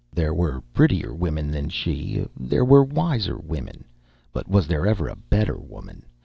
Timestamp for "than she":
1.51-2.25